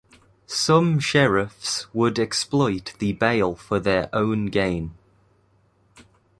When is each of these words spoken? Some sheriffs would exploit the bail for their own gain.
Some 0.47 0.97
sheriffs 0.97 1.85
would 1.93 2.17
exploit 2.17 2.95
the 2.97 3.13
bail 3.13 3.53
for 3.53 3.79
their 3.79 4.09
own 4.11 4.47
gain. 4.47 4.97